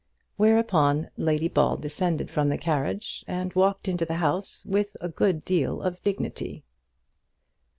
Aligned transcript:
Whereupon 0.35 1.11
Lady 1.15 1.47
Ball 1.47 1.77
descended 1.77 2.31
from 2.31 2.49
the 2.49 2.57
carriage, 2.57 3.23
and 3.27 3.53
walked 3.53 3.87
into 3.87 4.03
the 4.03 4.15
house 4.15 4.65
with 4.65 4.97
a 4.99 5.07
good 5.09 5.45
deal 5.45 5.79
of 5.83 6.01
dignity. 6.01 6.63